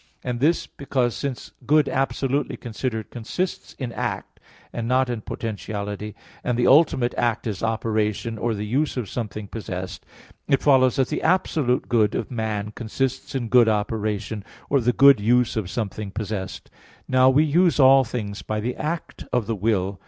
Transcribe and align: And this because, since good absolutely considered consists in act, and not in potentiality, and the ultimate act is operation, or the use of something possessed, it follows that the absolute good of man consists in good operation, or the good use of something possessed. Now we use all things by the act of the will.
And 0.23 0.39
this 0.39 0.65
because, 0.65 1.15
since 1.15 1.51
good 1.67 1.87
absolutely 1.87 2.57
considered 2.57 3.11
consists 3.11 3.73
in 3.77 3.91
act, 3.93 4.39
and 4.73 4.87
not 4.87 5.11
in 5.11 5.21
potentiality, 5.21 6.15
and 6.43 6.57
the 6.57 6.65
ultimate 6.65 7.13
act 7.19 7.45
is 7.45 7.61
operation, 7.61 8.39
or 8.39 8.55
the 8.55 8.65
use 8.65 8.97
of 8.97 9.07
something 9.07 9.47
possessed, 9.47 10.03
it 10.47 10.63
follows 10.63 10.95
that 10.95 11.09
the 11.09 11.21
absolute 11.21 11.87
good 11.87 12.15
of 12.15 12.31
man 12.31 12.71
consists 12.71 13.35
in 13.35 13.47
good 13.47 13.69
operation, 13.69 14.43
or 14.71 14.81
the 14.81 14.91
good 14.91 15.19
use 15.19 15.55
of 15.55 15.69
something 15.69 16.09
possessed. 16.09 16.71
Now 17.07 17.29
we 17.29 17.43
use 17.43 17.79
all 17.79 18.03
things 18.03 18.41
by 18.41 18.59
the 18.59 18.75
act 18.77 19.25
of 19.31 19.45
the 19.45 19.55
will. 19.55 19.99